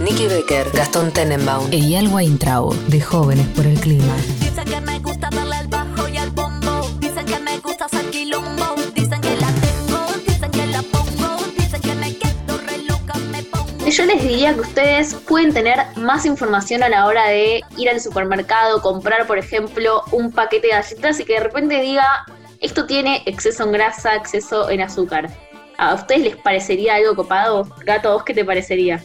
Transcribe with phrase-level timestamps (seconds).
[0.00, 4.14] Nicky Becker, Gastón Tenenbaum, Eyal Weintraub, de Jóvenes por el Clima.
[4.40, 6.88] Dicen que me gusta darle al bajo y al bombo.
[6.98, 8.74] Dicen que me gusta hacer quilombo.
[8.94, 11.36] Dicen que la tengo, dicen que la pongo.
[11.56, 13.86] Dicen que me quedo re loca, me pongo.
[13.88, 18.00] Yo les diría que ustedes pueden tener más información a la hora de ir al
[18.00, 22.26] supermercado, comprar, por ejemplo, un paquete de galletas y que de repente diga,
[22.62, 25.30] esto tiene exceso en grasa, exceso en azúcar.
[25.78, 27.68] ¿A ustedes les parecería algo copado?
[27.84, 29.02] Gato, ¿a vos qué te parecería?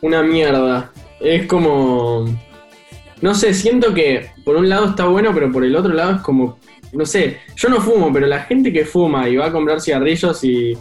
[0.00, 0.92] Una mierda.
[1.20, 2.26] Es como.
[3.20, 6.20] No sé, siento que por un lado está bueno, pero por el otro lado es
[6.20, 6.58] como.
[6.92, 10.42] No sé, yo no fumo, pero la gente que fuma y va a comprar cigarrillos
[10.44, 10.76] y,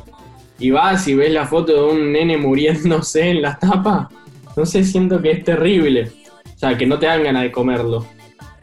[0.59, 4.09] y vas y ves la foto de un nene muriéndose en la tapa,
[4.55, 6.11] no sé, siento que es terrible.
[6.55, 8.05] O sea, que no te dan ganas de comerlo.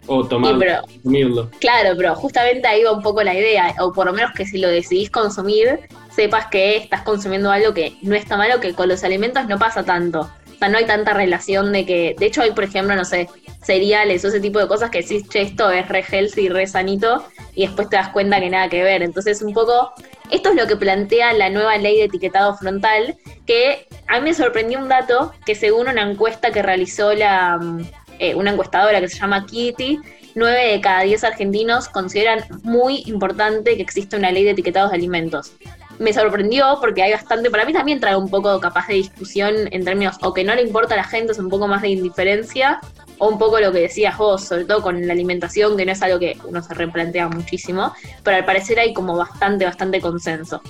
[0.07, 1.51] O tomarlo, pero- consumirlo.
[1.61, 4.59] Claro, pero justamente ahí va un poco la idea, o por lo menos que si
[4.59, 5.81] lo decidís consumir,
[6.15, 9.83] sepas que estás consumiendo algo que no está malo, que con los alimentos no pasa
[9.85, 10.31] tanto.
[10.55, 13.29] O sea, no hay tanta relación de que, de hecho hay, por ejemplo, no sé,
[13.63, 17.25] cereales o ese tipo de cosas que decís, che, esto es re healthy, re sanito,
[17.55, 19.03] y después te das cuenta que nada que ver.
[19.03, 19.93] Entonces, un poco,
[20.31, 24.35] esto es lo que plantea la nueva ley de etiquetado frontal, que a mí me
[24.35, 27.87] sorprendió un dato que según una encuesta que realizó la, mm,
[28.19, 29.99] eh, una encuestadora que se llama Kitty,
[30.35, 34.97] 9 de cada 10 argentinos consideran muy importante que exista una ley de etiquetados de
[34.97, 35.53] alimentos.
[35.99, 39.85] Me sorprendió porque hay bastante, para mí también trae un poco capaz de discusión en
[39.85, 42.81] términos o que no le importa a la gente, es un poco más de indiferencia,
[43.19, 46.03] o un poco lo que decías vos, sobre todo con la alimentación, que no es
[46.03, 50.61] algo que uno se replantea muchísimo, pero al parecer hay como bastante, bastante consenso.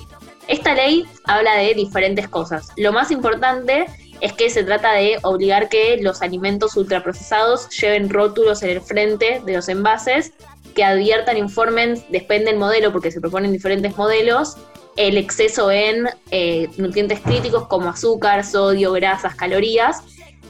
[0.47, 2.67] Esta ley habla de diferentes cosas.
[2.77, 3.87] Lo más importante
[4.25, 9.39] es que se trata de obligar que los alimentos ultraprocesados lleven rótulos en el frente
[9.45, 10.33] de los envases
[10.73, 14.57] que adviertan, informen, depende del modelo, porque se proponen diferentes modelos,
[14.97, 20.01] el exceso en eh, nutrientes críticos como azúcar, sodio, grasas, calorías.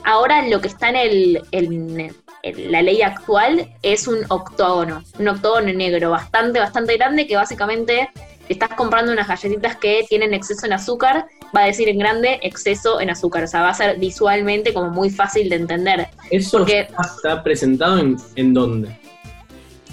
[0.06, 0.96] Ahora lo que está en,
[1.52, 2.16] el,
[2.70, 8.10] la ley actual es un octógono, un octógono negro bastante, bastante grande que básicamente
[8.48, 11.26] si estás comprando unas galletitas que tienen exceso en azúcar,
[11.56, 13.44] va a decir en grande exceso en azúcar.
[13.44, 16.08] O sea, va a ser visualmente como muy fácil de entender.
[16.32, 19.00] ¿Eso Porque- está, presentado en, en dónde?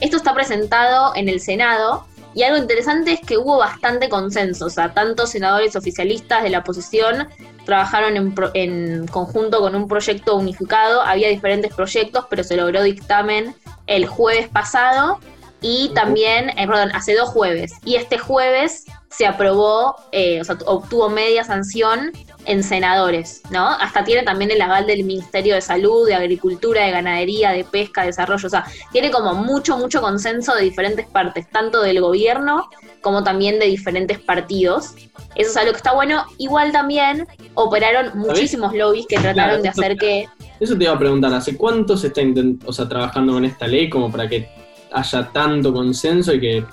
[0.01, 4.67] Esto está presentado en el Senado y algo interesante es que hubo bastante consenso.
[4.67, 7.29] O sea, tantos senadores oficialistas de la oposición
[7.67, 11.03] trabajaron en, pro- en conjunto con un proyecto unificado.
[11.03, 13.55] Había diferentes proyectos, pero se logró dictamen
[13.87, 15.21] el jueves pasado
[15.61, 17.73] y también, eh, perdón, hace dos jueves.
[17.85, 22.13] Y este jueves se aprobó, eh, o sea, obtuvo media sanción
[22.45, 23.69] en senadores, ¿no?
[23.69, 28.01] Hasta tiene también el aval del Ministerio de Salud, de Agricultura, de Ganadería, de Pesca,
[28.01, 32.69] de Desarrollo, o sea, tiene como mucho, mucho consenso de diferentes partes, tanto del gobierno
[33.01, 34.95] como también de diferentes partidos.
[35.35, 36.25] Eso es algo que está bueno.
[36.39, 40.27] Igual también operaron muchísimos lobbies que trataron de hacer que
[40.61, 42.23] Eso te iba a preguntar, ¿hace cuánto se está
[42.65, 44.49] o sea, trabajando con esta ley como para que
[44.93, 46.65] haya tanto consenso y que,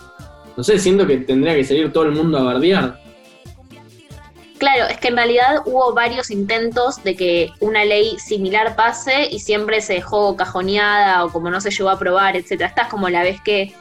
[0.60, 3.02] no sé, siento que tendría que salir todo el mundo a bardear?
[4.58, 9.40] Claro, es que en realidad hubo varios intentos de que una ley similar pase y
[9.40, 12.68] siempre se dejó cajoneada o como no se llegó a aprobar, etcétera.
[12.68, 13.74] Esta es como la vez que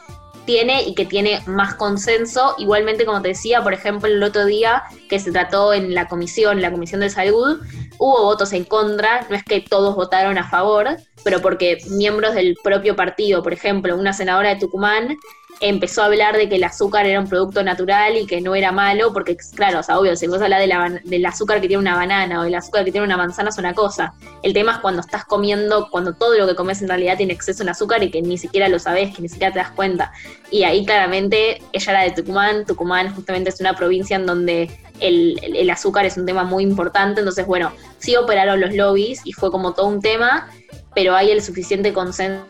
[0.45, 2.55] tiene y que tiene más consenso.
[2.57, 6.61] Igualmente, como te decía, por ejemplo, el otro día que se trató en la comisión,
[6.61, 7.59] la comisión de salud,
[7.97, 12.55] hubo votos en contra, no es que todos votaron a favor, pero porque miembros del
[12.63, 15.17] propio partido, por ejemplo, una senadora de Tucumán
[15.61, 18.71] empezó a hablar de que el azúcar era un producto natural y que no era
[18.71, 21.81] malo, porque claro, o sea, obvio, si vos hablas de la del azúcar que tiene
[21.81, 24.13] una banana o del azúcar que tiene una manzana es una cosa.
[24.41, 27.63] El tema es cuando estás comiendo, cuando todo lo que comes en realidad tiene exceso
[27.63, 30.11] en azúcar y que ni siquiera lo sabes, que ni siquiera te das cuenta.
[30.49, 35.39] Y ahí claramente ella era de Tucumán, Tucumán justamente es una provincia en donde el-
[35.43, 39.51] el azúcar es un tema muy importante, entonces bueno, sí operaron los lobbies y fue
[39.51, 40.49] como todo un tema,
[40.99, 42.43] pero hay el suficiente consenso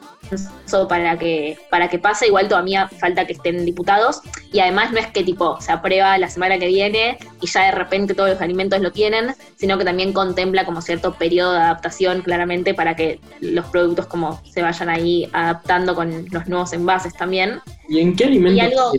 [0.87, 4.21] para que, para que pase, igual todavía falta que estén diputados,
[4.51, 7.71] y además no es que tipo se aprueba la semana que viene y ya de
[7.73, 12.23] repente todos los alimentos lo tienen, sino que también contempla como cierto periodo de adaptación
[12.23, 17.61] claramente para que los productos como se vayan ahí adaptando con los nuevos envases también.
[17.87, 18.57] ¿Y en qué alimentos?
[18.57, 18.91] Y algo-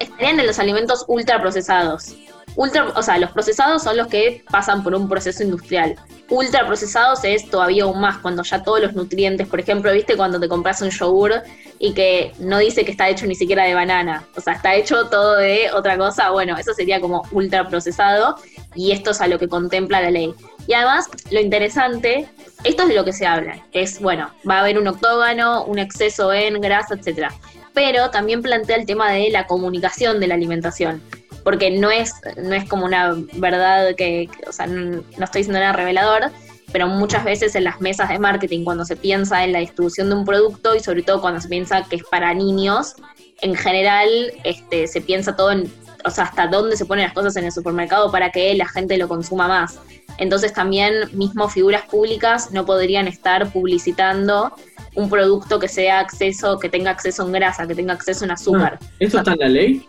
[0.00, 2.16] estarían en los alimentos ultraprocesados.
[2.56, 5.96] Ultra, o sea, los procesados son los que pasan por un proceso industrial.
[6.28, 10.48] Ultraprocesados es todavía aún más, cuando ya todos los nutrientes, por ejemplo, viste cuando te
[10.48, 11.42] compras un yogur
[11.78, 15.08] y que no dice que está hecho ni siquiera de banana, o sea, está hecho
[15.08, 18.36] todo de otra cosa, bueno, eso sería como ultraprocesado
[18.74, 20.32] y esto es a lo que contempla la ley.
[20.66, 22.28] Y además, lo interesante,
[22.62, 25.78] esto es de lo que se habla, es, bueno, va a haber un octógono, un
[25.78, 27.34] exceso en grasa, etcétera.
[27.74, 31.02] pero también plantea el tema de la comunicación de la alimentación,
[31.44, 35.72] porque no es, no es como una verdad que, o sea, no, estoy diciendo nada
[35.72, 36.30] revelador,
[36.72, 40.16] pero muchas veces en las mesas de marketing, cuando se piensa en la distribución de
[40.16, 42.96] un producto y sobre todo cuando se piensa que es para niños,
[43.42, 44.08] en general
[44.42, 45.72] este, se piensa todo en,
[46.04, 48.96] o sea, hasta dónde se ponen las cosas en el supermercado para que la gente
[48.96, 49.78] lo consuma más.
[50.18, 54.54] Entonces también mismo figuras públicas no podrían estar publicitando
[54.94, 58.78] un producto que sea acceso, que tenga acceso en grasa, que tenga acceso en azúcar.
[58.80, 59.88] Ah, ¿Eso está en la ley?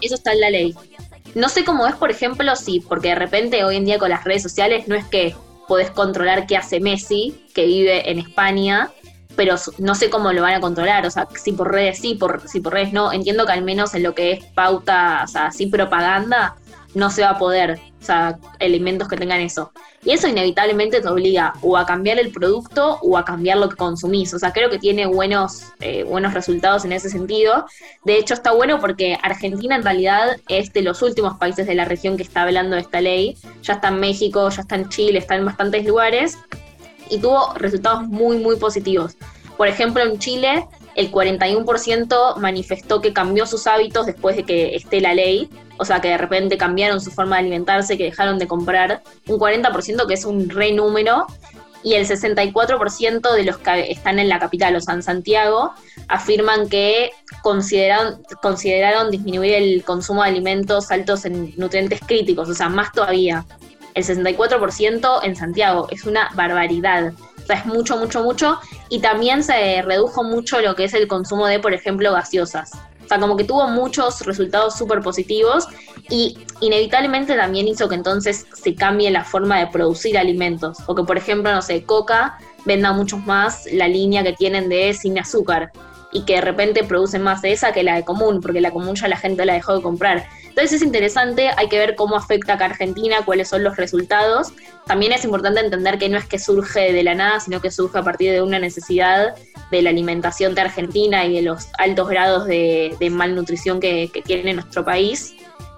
[0.00, 0.74] Eso está en la ley.
[1.34, 4.24] No sé cómo es, por ejemplo, si, porque de repente hoy en día con las
[4.24, 5.34] redes sociales no es que
[5.66, 8.90] podés controlar qué hace Messi, que vive en España,
[9.36, 12.48] pero no sé cómo lo van a controlar, o sea, si por redes sí, por,
[12.48, 15.46] si por redes no, entiendo que al menos en lo que es pauta, o sea,
[15.46, 16.56] así propaganda,
[16.94, 19.72] no se va a poder, o sea, elementos que tengan eso.
[20.04, 23.76] Y eso inevitablemente te obliga o a cambiar el producto o a cambiar lo que
[23.76, 24.32] consumís.
[24.34, 27.66] O sea, creo que tiene buenos, eh, buenos resultados en ese sentido.
[28.04, 31.86] De hecho, está bueno porque Argentina en realidad es de los últimos países de la
[31.86, 33.36] región que está hablando de esta ley.
[33.62, 36.38] Ya está en México, ya está en Chile, está en bastantes lugares
[37.10, 39.16] y tuvo resultados muy, muy positivos.
[39.56, 45.00] Por ejemplo, en Chile el 41% manifestó que cambió sus hábitos después de que esté
[45.00, 48.46] la ley, o sea que de repente cambiaron su forma de alimentarse, que dejaron de
[48.46, 51.26] comprar, un 40% que es un re número,
[51.84, 55.72] y el 64% de los que están en la capital, o sea, en Santiago,
[56.08, 57.10] afirman que
[57.42, 63.44] consideraron, consideraron disminuir el consumo de alimentos altos en nutrientes críticos, o sea, más todavía.
[63.94, 67.12] El 64% en Santiago, es una barbaridad.
[67.42, 68.58] O sea, es mucho, mucho, mucho.
[68.88, 72.72] Y también se redujo mucho lo que es el consumo de, por ejemplo, gaseosas.
[73.04, 75.68] O sea, como que tuvo muchos resultados súper positivos
[76.08, 80.78] y inevitablemente también hizo que entonces se cambie la forma de producir alimentos.
[80.86, 84.94] O que, por ejemplo, no sé, Coca venda mucho más la línea que tienen de
[84.94, 85.70] sin azúcar
[86.14, 88.94] y que de repente producen más de esa que la de común, porque la común
[88.94, 90.24] ya la gente la dejó de comprar.
[90.44, 94.52] Entonces es interesante, hay que ver cómo afecta acá a Argentina, cuáles son los resultados.
[94.86, 97.98] También es importante entender que no es que surge de la nada, sino que surge
[97.98, 99.34] a partir de una necesidad
[99.72, 104.84] de la alimentación de Argentina y de los altos grados de, malnutrición que, tiene nuestro
[104.84, 105.34] país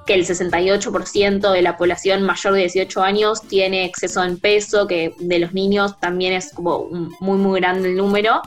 [0.07, 5.15] que el 68% de la población mayor de 18 años tiene exceso en peso, que
[5.19, 6.89] de los niños también es como
[7.19, 8.43] muy, muy grande el número.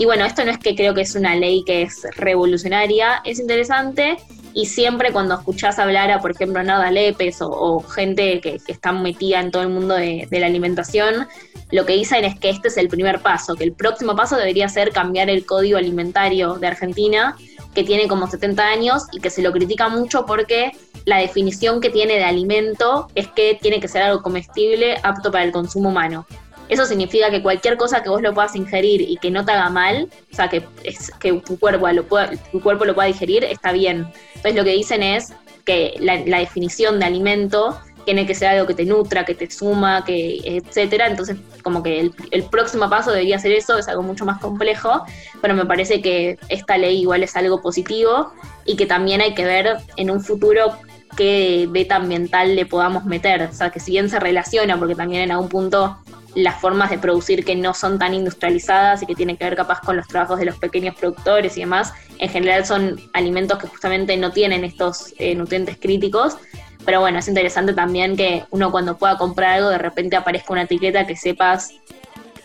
[0.00, 3.38] Y bueno, esto no es que creo que es una ley que es revolucionaria, es
[3.38, 4.16] interesante
[4.54, 9.40] y siempre cuando escuchás hablar a, por ejemplo, Nada Lepes o, gente que, está metida
[9.40, 11.28] en todo el mundo de, la alimentación,
[11.70, 14.70] lo que dicen es que este es el primer paso, que el próximo paso debería
[14.70, 17.36] ser cambiar el código alimentario de Argentina,
[17.74, 20.72] que tiene como 70 años y que se lo critica mucho porque
[21.04, 25.44] la definición que tiene de alimento es que tiene que ser algo comestible apto para
[25.44, 26.24] el consumo humano.
[26.70, 29.68] Eso significa que cualquier cosa que vos lo puedas ingerir y que no te haga
[29.70, 33.42] mal, o sea, que, es, que tu, cuerpo lo pueda, tu cuerpo lo pueda digerir,
[33.42, 34.06] está bien.
[34.36, 35.32] Entonces lo que dicen es
[35.64, 40.04] que la, definición de alimento tiene que ser algo que te nutra, que te suma,
[40.04, 41.08] que etcétera.
[41.08, 45.04] Entonces, como que el, el, próximo paso debería ser eso, es algo mucho más complejo,
[45.42, 48.32] pero me parece que esta ley igual es algo positivo
[48.64, 50.76] y que también hay que ver en un futuro
[51.16, 53.42] qué beta ambiental le podamos meter.
[53.42, 55.98] O sea, que si bien se relaciona, porque también en algún punto
[56.34, 59.80] las formas de producir que no son tan industrializadas y que tienen que ver capaz
[59.80, 64.16] con los trabajos de los pequeños productores y demás, en general son alimentos que justamente
[64.16, 66.36] no tienen estos eh, nutrientes críticos.
[66.84, 70.62] Pero bueno, es interesante también que uno cuando pueda comprar algo de repente aparezca una
[70.62, 71.74] etiqueta que sepas,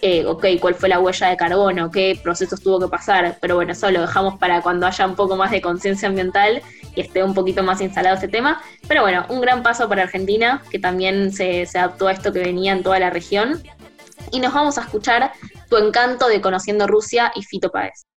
[0.01, 3.37] eh, ok, cuál fue la huella de carbono, qué procesos tuvo que pasar.
[3.39, 6.61] Pero bueno, eso lo dejamos para cuando haya un poco más de conciencia ambiental
[6.95, 8.61] y esté un poquito más instalado este tema.
[8.87, 12.39] Pero bueno, un gran paso para Argentina, que también se, se adaptó a esto que
[12.39, 13.63] venía en toda la región
[14.31, 15.31] y nos vamos a escuchar
[15.69, 18.05] Tu encanto de Conociendo Rusia y Fito Páez.